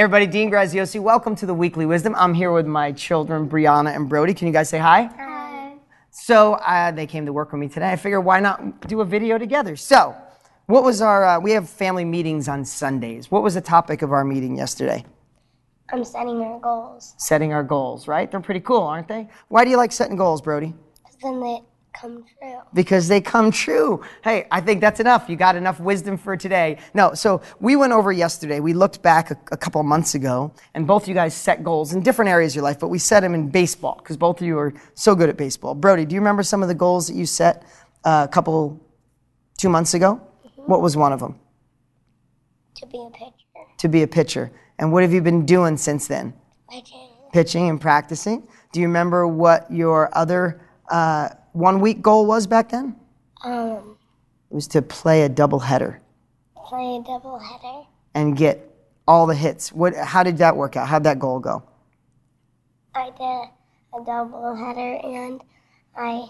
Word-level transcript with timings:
Everybody, 0.00 0.26
Dean 0.26 0.50
Graziosi, 0.50 0.98
welcome 0.98 1.36
to 1.36 1.44
the 1.44 1.52
Weekly 1.52 1.84
Wisdom. 1.84 2.14
I'm 2.16 2.32
here 2.32 2.52
with 2.52 2.66
my 2.66 2.90
children, 2.90 3.46
Brianna 3.46 3.94
and 3.94 4.08
Brody. 4.08 4.32
Can 4.32 4.46
you 4.46 4.52
guys 4.54 4.70
say 4.70 4.78
hi? 4.78 5.10
Hi. 5.14 5.74
So 6.10 6.54
uh, 6.54 6.90
they 6.90 7.06
came 7.06 7.26
to 7.26 7.34
work 7.34 7.52
with 7.52 7.60
me 7.60 7.68
today. 7.68 7.90
I 7.90 7.96
figured 7.96 8.24
why 8.24 8.40
not 8.40 8.88
do 8.88 9.02
a 9.02 9.04
video 9.04 9.36
together? 9.36 9.76
So, 9.76 10.16
what 10.68 10.84
was 10.84 11.02
our? 11.02 11.26
Uh, 11.26 11.38
we 11.38 11.50
have 11.50 11.68
family 11.68 12.06
meetings 12.06 12.48
on 12.48 12.64
Sundays. 12.64 13.30
What 13.30 13.42
was 13.42 13.52
the 13.52 13.60
topic 13.60 14.00
of 14.00 14.10
our 14.10 14.24
meeting 14.24 14.56
yesterday? 14.56 15.04
I'm 15.92 16.02
setting 16.02 16.40
our 16.40 16.58
goals. 16.60 17.14
Setting 17.18 17.52
our 17.52 17.62
goals, 17.62 18.08
right? 18.08 18.30
They're 18.30 18.40
pretty 18.40 18.60
cool, 18.60 18.80
aren't 18.80 19.06
they? 19.06 19.28
Why 19.48 19.64
do 19.64 19.70
you 19.70 19.76
like 19.76 19.92
setting 19.92 20.16
goals, 20.16 20.40
Brody? 20.40 20.72
Because 21.04 21.18
then 21.22 21.40
they 21.40 21.60
come 21.92 22.24
true. 22.24 22.60
because 22.74 23.08
they 23.08 23.20
come 23.20 23.50
true. 23.50 24.02
Hey, 24.22 24.46
I 24.50 24.60
think 24.60 24.80
that's 24.80 25.00
enough. 25.00 25.28
You 25.28 25.36
got 25.36 25.56
enough 25.56 25.80
wisdom 25.80 26.16
for 26.16 26.36
today. 26.36 26.78
No, 26.94 27.14
so 27.14 27.42
we 27.60 27.76
went 27.76 27.92
over 27.92 28.12
yesterday. 28.12 28.60
We 28.60 28.72
looked 28.72 29.02
back 29.02 29.30
a, 29.30 29.38
a 29.52 29.56
couple 29.56 29.82
months 29.82 30.14
ago, 30.14 30.52
and 30.74 30.86
both 30.86 31.02
of 31.02 31.08
you 31.08 31.14
guys 31.14 31.34
set 31.34 31.62
goals 31.64 31.92
in 31.92 32.02
different 32.02 32.30
areas 32.30 32.52
of 32.52 32.56
your 32.56 32.64
life, 32.64 32.78
but 32.78 32.88
we 32.88 32.98
set 32.98 33.20
them 33.20 33.34
in 33.34 33.48
baseball 33.48 33.96
because 34.02 34.16
both 34.16 34.40
of 34.40 34.46
you 34.46 34.58
are 34.58 34.72
so 34.94 35.14
good 35.14 35.28
at 35.28 35.36
baseball. 35.36 35.74
Brody, 35.74 36.04
do 36.04 36.14
you 36.14 36.20
remember 36.20 36.42
some 36.42 36.62
of 36.62 36.68
the 36.68 36.74
goals 36.74 37.08
that 37.08 37.14
you 37.14 37.26
set 37.26 37.64
uh, 38.04 38.26
a 38.28 38.32
couple, 38.32 38.80
two 39.58 39.68
months 39.68 39.94
ago? 39.94 40.20
What 40.56 40.82
was 40.82 40.96
one 40.96 41.12
of 41.12 41.20
them? 41.20 41.38
To 42.76 42.86
be 42.86 42.98
a 42.98 43.10
pitcher. 43.10 43.34
To 43.78 43.88
be 43.88 44.02
a 44.02 44.06
pitcher. 44.06 44.52
And 44.78 44.92
what 44.92 45.02
have 45.02 45.12
you 45.12 45.20
been 45.20 45.44
doing 45.44 45.76
since 45.76 46.06
then? 46.08 46.32
Pitching. 46.70 47.08
Pitching 47.32 47.68
and 47.68 47.80
practicing. 47.80 48.46
Do 48.72 48.80
you 48.80 48.86
remember 48.86 49.26
what 49.26 49.70
your 49.70 50.16
other 50.16 50.62
uh, 50.90 51.30
one 51.52 51.80
week 51.80 52.02
goal 52.02 52.26
was 52.26 52.46
back 52.46 52.68
then? 52.70 52.96
Um, 53.44 53.96
It 54.50 54.54
was 54.54 54.66
to 54.68 54.82
play 54.82 55.22
a 55.22 55.28
doubleheader. 55.28 55.98
play 56.56 56.96
a 56.96 57.02
double 57.02 57.38
header. 57.38 57.86
and 58.14 58.36
get 58.36 58.66
all 59.08 59.26
the 59.26 59.34
hits. 59.34 59.72
What? 59.72 59.94
How 59.94 60.22
did 60.22 60.38
that 60.38 60.56
work 60.56 60.76
out? 60.76 60.88
How'd 60.88 61.04
that 61.04 61.18
goal 61.18 61.38
go? 61.40 61.62
I 62.94 63.10
did 63.10 64.00
a 64.00 64.04
double 64.04 64.54
header 64.54 64.96
and 65.02 65.40
I 65.96 66.26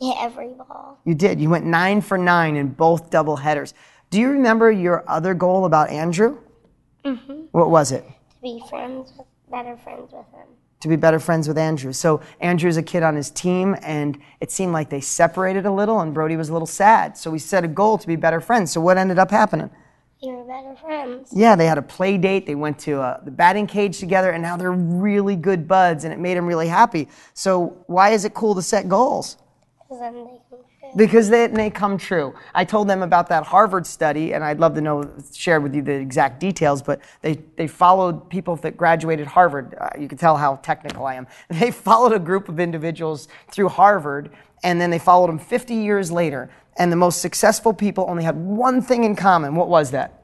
hit 0.00 0.16
every 0.20 0.48
ball. 0.54 0.98
You 1.04 1.14
did. 1.14 1.40
You 1.40 1.50
went 1.50 1.64
nine 1.66 2.00
for 2.00 2.16
nine 2.18 2.56
in 2.56 2.68
both 2.68 3.10
double 3.10 3.36
headers. 3.36 3.74
Do 4.10 4.18
you 4.20 4.30
remember 4.30 4.70
your 4.70 5.04
other 5.08 5.34
goal 5.34 5.64
about 5.64 5.90
Andrew? 5.90 6.38
Mm-hmm. 7.04 7.42
What 7.52 7.70
was 7.70 7.92
it? 7.92 8.04
To 8.04 8.42
be 8.42 8.62
friends 8.68 9.12
with, 9.16 9.26
better 9.50 9.76
friends 9.76 10.12
with 10.12 10.26
him. 10.32 10.48
To 10.80 10.88
be 10.88 10.94
better 10.94 11.18
friends 11.18 11.48
with 11.48 11.58
Andrew. 11.58 11.92
So 11.92 12.20
Andrew's 12.40 12.76
a 12.76 12.82
kid 12.82 13.02
on 13.02 13.16
his 13.16 13.30
team, 13.30 13.74
and 13.82 14.16
it 14.40 14.52
seemed 14.52 14.72
like 14.72 14.90
they 14.90 15.00
separated 15.00 15.66
a 15.66 15.72
little, 15.72 16.00
and 16.00 16.14
Brody 16.14 16.36
was 16.36 16.50
a 16.50 16.52
little 16.52 16.66
sad. 16.66 17.18
So 17.18 17.32
we 17.32 17.40
set 17.40 17.64
a 17.64 17.68
goal 17.68 17.98
to 17.98 18.06
be 18.06 18.14
better 18.14 18.40
friends. 18.40 18.70
So 18.70 18.80
what 18.80 18.96
ended 18.96 19.18
up 19.18 19.30
happening? 19.30 19.70
They 20.22 20.30
were 20.30 20.44
better 20.44 20.76
friends. 20.76 21.30
Yeah, 21.32 21.56
they 21.56 21.66
had 21.66 21.78
a 21.78 21.82
play 21.82 22.16
date. 22.16 22.46
They 22.46 22.54
went 22.54 22.78
to 22.80 23.00
uh, 23.00 23.20
the 23.24 23.30
batting 23.32 23.66
cage 23.66 23.98
together, 23.98 24.30
and 24.30 24.42
now 24.42 24.56
they're 24.56 24.70
really 24.70 25.34
good 25.34 25.66
buds, 25.66 26.04
and 26.04 26.12
it 26.12 26.20
made 26.20 26.36
them 26.36 26.46
really 26.46 26.68
happy. 26.68 27.08
So 27.34 27.84
why 27.86 28.10
is 28.10 28.24
it 28.24 28.34
cool 28.34 28.54
to 28.54 28.62
set 28.62 28.88
goals? 28.88 29.36
Because 29.80 30.00
then 30.00 30.14
they 30.14 30.40
true. 30.48 30.64
Because 30.96 31.28
they 31.28 31.48
may 31.48 31.70
come 31.70 31.98
true. 31.98 32.34
I 32.54 32.64
told 32.64 32.88
them 32.88 33.02
about 33.02 33.28
that 33.28 33.44
Harvard 33.44 33.86
study, 33.86 34.32
and 34.32 34.44
I'd 34.44 34.58
love 34.58 34.74
to 34.74 34.80
know, 34.80 35.10
share 35.34 35.60
with 35.60 35.74
you 35.74 35.82
the 35.82 35.92
exact 35.92 36.40
details, 36.40 36.82
but 36.82 37.00
they, 37.22 37.34
they 37.56 37.66
followed 37.66 38.28
people 38.30 38.56
that 38.56 38.76
graduated 38.76 39.26
Harvard. 39.26 39.74
Uh, 39.78 39.90
you 39.98 40.08
can 40.08 40.18
tell 40.18 40.36
how 40.36 40.56
technical 40.56 41.06
I 41.06 41.14
am. 41.14 41.26
They 41.58 41.70
followed 41.70 42.12
a 42.12 42.18
group 42.18 42.48
of 42.48 42.60
individuals 42.60 43.28
through 43.50 43.68
Harvard, 43.68 44.30
and 44.62 44.80
then 44.80 44.90
they 44.90 44.98
followed 44.98 45.28
them 45.28 45.38
50 45.38 45.74
years 45.74 46.10
later. 46.10 46.50
And 46.76 46.92
the 46.92 46.96
most 46.96 47.20
successful 47.20 47.72
people 47.72 48.06
only 48.08 48.22
had 48.22 48.36
one 48.36 48.80
thing 48.80 49.02
in 49.04 49.16
common. 49.16 49.56
What 49.56 49.68
was 49.68 49.90
that? 49.90 50.18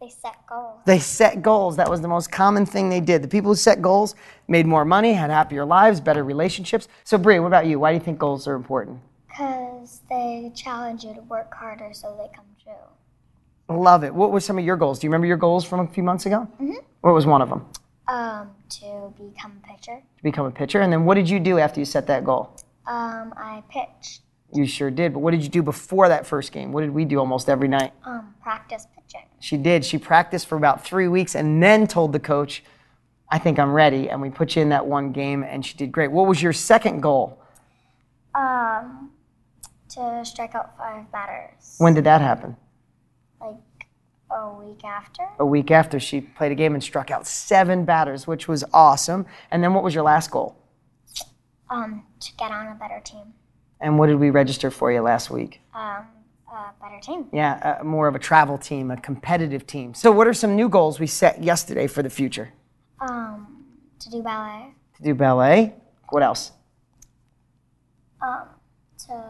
They 0.00 0.08
set 0.08 0.46
goals. 0.48 0.80
They 0.86 0.98
set 0.98 1.42
goals. 1.42 1.76
That 1.76 1.90
was 1.90 2.00
the 2.00 2.08
most 2.08 2.32
common 2.32 2.64
thing 2.64 2.88
they 2.88 3.00
did. 3.00 3.22
The 3.22 3.28
people 3.28 3.50
who 3.50 3.56
set 3.56 3.82
goals 3.82 4.14
made 4.48 4.64
more 4.64 4.86
money, 4.86 5.12
had 5.12 5.28
happier 5.28 5.66
lives, 5.66 6.00
better 6.00 6.24
relationships. 6.24 6.88
So, 7.04 7.18
Brie, 7.18 7.38
what 7.38 7.48
about 7.48 7.66
you? 7.66 7.78
Why 7.78 7.90
do 7.90 7.98
you 7.98 8.00
think 8.00 8.18
goals 8.18 8.48
are 8.48 8.54
important? 8.54 9.00
Because 9.28 9.69
they 10.08 10.52
challenge 10.54 11.04
you 11.04 11.14
to 11.14 11.20
work 11.22 11.52
harder 11.54 11.90
so 11.92 12.16
they 12.18 12.34
come 12.34 12.46
true. 12.62 13.76
Love 13.76 14.04
it. 14.04 14.14
What 14.14 14.32
were 14.32 14.40
some 14.40 14.58
of 14.58 14.64
your 14.64 14.76
goals? 14.76 14.98
Do 14.98 15.06
you 15.06 15.10
remember 15.10 15.26
your 15.26 15.36
goals 15.36 15.64
from 15.64 15.80
a 15.80 15.86
few 15.86 16.02
months 16.02 16.26
ago? 16.26 16.48
Mm-hmm. 16.54 16.74
What 17.02 17.14
was 17.14 17.26
one 17.26 17.40
of 17.40 17.48
them? 17.48 17.66
Um, 18.08 18.50
to 18.70 19.14
become 19.16 19.60
a 19.62 19.66
pitcher. 19.68 20.02
To 20.16 20.22
become 20.22 20.46
a 20.46 20.50
pitcher. 20.50 20.80
And 20.80 20.92
then 20.92 21.04
what 21.04 21.14
did 21.14 21.30
you 21.30 21.38
do 21.38 21.58
after 21.58 21.78
you 21.80 21.86
set 21.86 22.06
that 22.08 22.24
goal? 22.24 22.56
Um, 22.86 23.32
I 23.36 23.62
pitched. 23.70 24.22
You 24.52 24.66
sure 24.66 24.90
did. 24.90 25.12
But 25.12 25.20
what 25.20 25.30
did 25.30 25.42
you 25.42 25.48
do 25.48 25.62
before 25.62 26.08
that 26.08 26.26
first 26.26 26.50
game? 26.50 26.72
What 26.72 26.80
did 26.80 26.90
we 26.90 27.04
do 27.04 27.20
almost 27.20 27.48
every 27.48 27.68
night? 27.68 27.92
Um, 28.04 28.34
practice 28.42 28.86
pitching. 28.94 29.26
She 29.38 29.56
did. 29.56 29.84
She 29.84 29.98
practiced 29.98 30.46
for 30.46 30.56
about 30.56 30.84
three 30.84 31.06
weeks 31.06 31.36
and 31.36 31.62
then 31.62 31.86
told 31.86 32.12
the 32.12 32.18
coach, 32.18 32.64
I 33.28 33.38
think 33.38 33.60
I'm 33.60 33.72
ready. 33.72 34.10
And 34.10 34.20
we 34.20 34.30
put 34.30 34.56
you 34.56 34.62
in 34.62 34.70
that 34.70 34.86
one 34.86 35.12
game 35.12 35.44
and 35.44 35.64
she 35.64 35.76
did 35.76 35.92
great. 35.92 36.10
What 36.10 36.26
was 36.26 36.42
your 36.42 36.52
second 36.52 37.00
goal? 37.00 37.38
Um, 38.34 39.12
to 39.90 40.24
strike 40.24 40.54
out 40.54 40.76
five 40.76 41.10
batters. 41.12 41.76
When 41.78 41.94
did 41.94 42.04
that 42.04 42.20
happen? 42.20 42.56
Like 43.40 43.56
a 44.30 44.52
week 44.52 44.84
after. 44.84 45.22
A 45.38 45.46
week 45.46 45.70
after 45.70 45.98
she 45.98 46.20
played 46.20 46.52
a 46.52 46.54
game 46.54 46.74
and 46.74 46.82
struck 46.82 47.10
out 47.10 47.26
seven 47.26 47.84
batters, 47.84 48.26
which 48.26 48.48
was 48.48 48.64
awesome. 48.72 49.26
And 49.50 49.62
then 49.62 49.74
what 49.74 49.82
was 49.84 49.94
your 49.94 50.04
last 50.04 50.30
goal? 50.30 50.56
Um, 51.68 52.04
to 52.20 52.32
get 52.36 52.50
on 52.50 52.68
a 52.68 52.74
better 52.74 53.00
team. 53.04 53.34
And 53.80 53.98
what 53.98 54.08
did 54.08 54.16
we 54.16 54.30
register 54.30 54.70
for 54.70 54.92
you 54.92 55.00
last 55.00 55.30
week? 55.30 55.60
Um, 55.74 56.06
a 56.52 56.72
better 56.80 57.00
team. 57.00 57.26
Yeah, 57.32 57.78
uh, 57.80 57.84
more 57.84 58.08
of 58.08 58.14
a 58.14 58.18
travel 58.18 58.58
team, 58.58 58.90
a 58.90 58.96
competitive 58.96 59.66
team. 59.66 59.94
So, 59.94 60.10
what 60.10 60.26
are 60.26 60.34
some 60.34 60.56
new 60.56 60.68
goals 60.68 61.00
we 61.00 61.06
set 61.06 61.42
yesterday 61.42 61.86
for 61.86 62.02
the 62.02 62.10
future? 62.10 62.52
Um, 63.00 63.64
to 64.00 64.10
do 64.10 64.22
ballet. 64.22 64.74
To 64.96 65.02
do 65.02 65.14
ballet. 65.14 65.74
What 66.10 66.22
else? 66.22 66.52
Um, 68.20 68.48
to 69.06 69.22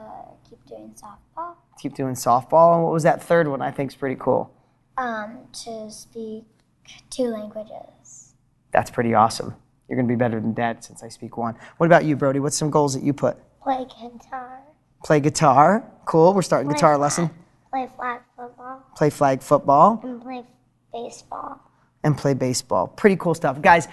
keep 0.49 0.65
doing 0.67 0.95
softball. 0.95 1.55
Keep 1.81 1.95
doing 1.95 2.15
softball. 2.15 2.75
And 2.75 2.83
what 2.85 2.93
was 2.93 3.03
that 3.05 3.23
third 3.23 3.49
one? 3.49 3.63
I 3.63 3.71
think 3.71 3.91
is 3.91 3.97
pretty 3.97 4.17
cool. 4.19 4.53
Um, 4.97 5.39
to 5.65 5.91
speak 5.91 6.45
two 7.11 7.25
languages. 7.25 8.35
That's 8.73 8.91
pretty 8.91 9.15
awesome. 9.15 9.55
You're 9.89 9.97
going 9.97 10.07
to 10.07 10.13
be 10.13 10.17
better 10.19 10.41
than 10.41 10.55
dad 10.55 10.85
since 10.85 11.03
I 11.03 11.09
speak 11.09 11.37
one. 11.37 11.57
What 11.79 11.87
about 11.87 12.05
you, 12.05 12.15
Brody? 12.17 12.39
What's 12.41 12.57
some 12.57 12.71
goals 12.71 12.95
that 12.95 13.03
you 13.03 13.13
put? 13.13 13.37
Play 13.63 13.85
guitar. 13.87 14.61
Play 15.05 15.21
guitar. 15.21 15.85
Cool. 16.05 16.33
We're 16.35 16.43
starting 16.43 16.71
guitar 16.71 16.93
flag. 16.95 17.01
lesson. 17.01 17.31
Play 17.71 17.89
flag 17.97 18.21
football. 18.37 18.83
Play 18.97 19.11
flag 19.11 19.43
football 19.43 20.01
And 20.05 20.21
play 20.23 20.45
baseball. 20.93 21.61
and 22.05 22.17
play 22.17 22.35
baseball. 22.35 22.89
Pretty 22.89 23.17
cool 23.17 23.35
stuff. 23.35 23.61
Guys, 23.63 23.89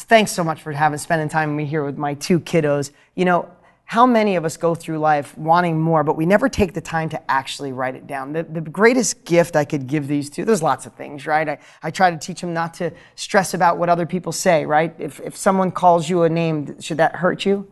thanks 0.00 0.32
so 0.32 0.42
much 0.44 0.62
for 0.62 0.72
having 0.72 0.98
spending 0.98 1.28
time 1.28 1.50
with 1.50 1.56
me 1.56 1.64
here 1.64 1.84
with 1.84 1.96
my 1.98 2.14
two 2.14 2.40
kiddos. 2.40 2.90
You 3.14 3.24
know, 3.24 3.50
how 3.88 4.04
many 4.04 4.36
of 4.36 4.44
us 4.44 4.58
go 4.58 4.74
through 4.74 4.98
life 4.98 5.36
wanting 5.38 5.80
more, 5.80 6.04
but 6.04 6.14
we 6.14 6.26
never 6.26 6.46
take 6.46 6.74
the 6.74 6.80
time 6.80 7.08
to 7.08 7.30
actually 7.30 7.72
write 7.72 7.94
it 7.94 8.06
down? 8.06 8.34
The, 8.34 8.42
the 8.42 8.60
greatest 8.60 9.24
gift 9.24 9.56
I 9.56 9.64
could 9.64 9.86
give 9.86 10.08
these 10.08 10.28
two, 10.28 10.44
there's 10.44 10.62
lots 10.62 10.84
of 10.84 10.92
things, 10.92 11.26
right? 11.26 11.48
I, 11.48 11.58
I 11.82 11.90
try 11.90 12.10
to 12.10 12.18
teach 12.18 12.42
them 12.42 12.52
not 12.52 12.74
to 12.74 12.92
stress 13.14 13.54
about 13.54 13.78
what 13.78 13.88
other 13.88 14.04
people 14.04 14.30
say, 14.30 14.66
right? 14.66 14.94
If, 14.98 15.20
if 15.20 15.34
someone 15.34 15.70
calls 15.70 16.06
you 16.06 16.24
a 16.24 16.28
name, 16.28 16.78
should 16.82 16.98
that 16.98 17.16
hurt 17.16 17.46
you? 17.46 17.66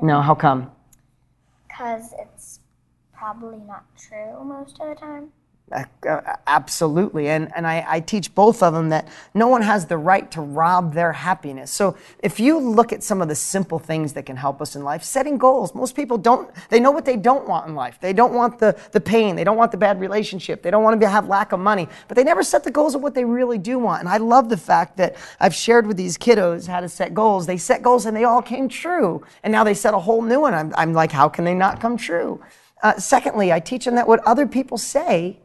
No, 0.00 0.22
how 0.22 0.34
come? 0.34 0.70
Because 1.68 2.14
it's 2.18 2.60
probably 3.12 3.58
not 3.58 3.84
true 3.98 4.42
most 4.42 4.80
of 4.80 4.88
the 4.88 4.94
time. 4.94 5.28
Absolutely. 5.72 7.28
And, 7.28 7.50
and 7.56 7.66
I, 7.66 7.84
I 7.88 8.00
teach 8.00 8.34
both 8.34 8.62
of 8.62 8.74
them 8.74 8.90
that 8.90 9.08
no 9.32 9.48
one 9.48 9.62
has 9.62 9.86
the 9.86 9.96
right 9.96 10.30
to 10.32 10.40
rob 10.40 10.94
their 10.94 11.12
happiness. 11.12 11.70
So 11.70 11.96
if 12.20 12.38
you 12.38 12.58
look 12.58 12.92
at 12.92 13.02
some 13.02 13.20
of 13.22 13.28
the 13.28 13.34
simple 13.34 13.78
things 13.78 14.12
that 14.12 14.24
can 14.26 14.36
help 14.36 14.60
us 14.60 14.76
in 14.76 14.84
life, 14.84 15.02
setting 15.02 15.36
goals, 15.36 15.74
most 15.74 15.96
people 15.96 16.18
don't, 16.18 16.50
they 16.68 16.78
know 16.78 16.90
what 16.90 17.04
they 17.04 17.16
don't 17.16 17.48
want 17.48 17.66
in 17.66 17.74
life. 17.74 17.98
They 18.00 18.12
don't 18.12 18.34
want 18.34 18.58
the, 18.58 18.78
the 18.92 19.00
pain. 19.00 19.36
They 19.36 19.42
don't 19.42 19.56
want 19.56 19.72
the 19.72 19.78
bad 19.78 20.00
relationship. 20.00 20.62
They 20.62 20.70
don't 20.70 20.84
want 20.84 21.00
to 21.00 21.08
have 21.08 21.28
lack 21.28 21.52
of 21.52 21.60
money, 21.60 21.88
but 22.08 22.16
they 22.16 22.24
never 22.24 22.42
set 22.42 22.62
the 22.62 22.70
goals 22.70 22.94
of 22.94 23.02
what 23.02 23.14
they 23.14 23.24
really 23.24 23.58
do 23.58 23.78
want. 23.78 24.00
And 24.00 24.08
I 24.08 24.18
love 24.18 24.50
the 24.50 24.58
fact 24.58 24.96
that 24.98 25.16
I've 25.40 25.54
shared 25.54 25.86
with 25.86 25.96
these 25.96 26.18
kiddos 26.18 26.68
how 26.68 26.80
to 26.80 26.88
set 26.88 27.14
goals. 27.14 27.46
They 27.46 27.56
set 27.56 27.82
goals 27.82 28.06
and 28.06 28.16
they 28.16 28.24
all 28.24 28.42
came 28.42 28.68
true. 28.68 29.24
And 29.42 29.50
now 29.50 29.64
they 29.64 29.74
set 29.74 29.94
a 29.94 29.98
whole 29.98 30.22
new 30.22 30.40
one. 30.40 30.54
I'm, 30.54 30.72
I'm 30.76 30.92
like, 30.92 31.10
how 31.10 31.28
can 31.28 31.44
they 31.44 31.54
not 31.54 31.80
come 31.80 31.96
true? 31.96 32.40
Uh, 32.82 32.98
secondly, 32.98 33.50
I 33.50 33.60
teach 33.60 33.86
them 33.86 33.94
that 33.94 34.06
what 34.06 34.20
other 34.26 34.46
people 34.46 34.76
say 34.76 35.38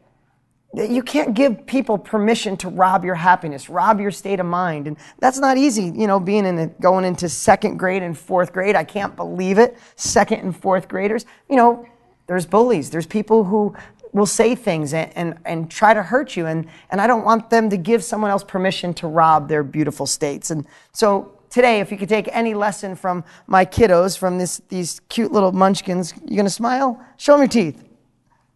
you 0.72 1.02
can't 1.02 1.34
give 1.34 1.66
people 1.66 1.98
permission 1.98 2.56
to 2.58 2.68
rob 2.68 3.04
your 3.04 3.16
happiness, 3.16 3.68
rob 3.68 4.00
your 4.00 4.12
state 4.12 4.38
of 4.38 4.46
mind. 4.46 4.86
And 4.86 4.96
that's 5.18 5.38
not 5.38 5.56
easy, 5.56 5.84
you 5.84 6.06
know, 6.06 6.20
being 6.20 6.46
in 6.46 6.74
going 6.80 7.04
into 7.04 7.28
second 7.28 7.76
grade 7.76 8.02
and 8.02 8.16
fourth 8.16 8.52
grade. 8.52 8.76
I 8.76 8.84
can't 8.84 9.16
believe 9.16 9.58
it. 9.58 9.76
Second 9.96 10.40
and 10.40 10.56
fourth 10.56 10.86
graders, 10.86 11.26
you 11.48 11.56
know, 11.56 11.86
there's 12.28 12.46
bullies, 12.46 12.90
there's 12.90 13.06
people 13.06 13.42
who 13.42 13.74
will 14.12 14.26
say 14.26 14.54
things 14.54 14.94
and, 14.94 15.10
and, 15.16 15.38
and 15.44 15.70
try 15.70 15.92
to 15.92 16.02
hurt 16.02 16.36
you. 16.36 16.46
And, 16.46 16.66
and 16.90 17.00
I 17.00 17.08
don't 17.08 17.24
want 17.24 17.50
them 17.50 17.68
to 17.70 17.76
give 17.76 18.04
someone 18.04 18.30
else 18.30 18.44
permission 18.44 18.94
to 18.94 19.08
rob 19.08 19.48
their 19.48 19.64
beautiful 19.64 20.06
states. 20.06 20.50
And 20.52 20.66
so 20.92 21.36
today, 21.48 21.80
if 21.80 21.90
you 21.90 21.98
could 21.98 22.08
take 22.08 22.28
any 22.30 22.54
lesson 22.54 22.94
from 22.94 23.24
my 23.48 23.64
kiddos, 23.64 24.16
from 24.16 24.38
this, 24.38 24.62
these 24.68 25.00
cute 25.08 25.32
little 25.32 25.52
munchkins, 25.52 26.14
you 26.24 26.36
gonna 26.36 26.50
smile? 26.50 27.00
Show 27.16 27.32
them 27.32 27.40
your 27.40 27.48
teeth 27.48 27.89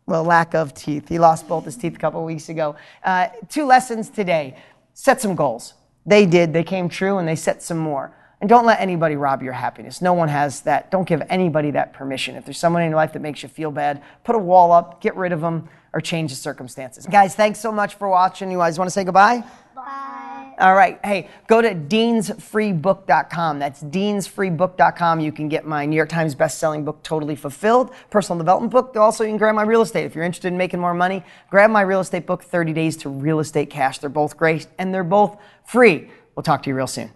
well, 0.06 0.24
lack 0.24 0.54
of 0.54 0.74
teeth. 0.74 1.08
He 1.08 1.18
lost 1.18 1.48
both 1.48 1.64
his 1.64 1.76
teeth 1.76 1.94
a 1.94 1.98
couple 1.98 2.24
weeks 2.24 2.48
ago. 2.48 2.76
Uh, 3.02 3.28
two 3.48 3.64
lessons 3.64 4.10
today. 4.10 4.56
Set 4.92 5.20
some 5.20 5.34
goals. 5.34 5.74
They 6.06 6.26
did, 6.26 6.52
they 6.52 6.64
came 6.64 6.88
true, 6.88 7.18
and 7.18 7.26
they 7.26 7.36
set 7.36 7.62
some 7.62 7.78
more. 7.78 8.14
And 8.40 8.48
don't 8.48 8.66
let 8.66 8.80
anybody 8.80 9.16
rob 9.16 9.42
your 9.42 9.54
happiness. 9.54 10.02
No 10.02 10.12
one 10.12 10.28
has 10.28 10.60
that. 10.62 10.90
Don't 10.90 11.08
give 11.08 11.22
anybody 11.30 11.70
that 11.70 11.94
permission. 11.94 12.36
If 12.36 12.44
there's 12.44 12.58
someone 12.58 12.82
in 12.82 12.90
your 12.90 12.96
life 12.96 13.14
that 13.14 13.22
makes 13.22 13.42
you 13.42 13.48
feel 13.48 13.70
bad, 13.70 14.02
put 14.22 14.34
a 14.34 14.38
wall 14.38 14.70
up, 14.70 15.00
get 15.00 15.16
rid 15.16 15.32
of 15.32 15.40
them, 15.40 15.68
or 15.94 16.00
change 16.00 16.30
the 16.30 16.36
circumstances. 16.36 17.06
Guys, 17.06 17.34
thanks 17.34 17.58
so 17.58 17.72
much 17.72 17.94
for 17.94 18.08
watching. 18.08 18.50
You 18.50 18.58
guys 18.58 18.78
want 18.78 18.88
to 18.88 18.92
say 18.92 19.04
goodbye? 19.04 19.44
All 20.58 20.74
right. 20.74 20.98
Hey, 21.04 21.28
go 21.46 21.60
to 21.60 21.74
deansfreebook.com. 21.74 23.58
That's 23.58 23.82
deansfreebook.com. 23.82 25.20
You 25.20 25.32
can 25.32 25.48
get 25.48 25.66
my 25.66 25.84
New 25.86 25.96
York 25.96 26.08
Times 26.08 26.34
best-selling 26.34 26.84
book, 26.84 27.02
Totally 27.02 27.36
Fulfilled, 27.36 27.92
personal 28.10 28.38
development 28.38 28.72
book. 28.72 28.96
Also, 28.96 29.24
you 29.24 29.30
can 29.30 29.38
grab 29.38 29.54
my 29.54 29.62
real 29.62 29.82
estate. 29.82 30.04
If 30.04 30.14
you're 30.14 30.24
interested 30.24 30.48
in 30.48 30.56
making 30.56 30.80
more 30.80 30.94
money, 30.94 31.24
grab 31.50 31.70
my 31.70 31.82
real 31.82 32.00
estate 32.00 32.26
book, 32.26 32.42
30 32.42 32.72
Days 32.72 32.96
to 32.98 33.08
Real 33.08 33.40
Estate 33.40 33.70
Cash. 33.70 33.98
They're 33.98 34.10
both 34.10 34.36
great 34.36 34.66
and 34.78 34.94
they're 34.94 35.04
both 35.04 35.36
free. 35.64 36.08
We'll 36.34 36.42
talk 36.42 36.62
to 36.64 36.70
you 36.70 36.76
real 36.76 36.86
soon. 36.86 37.10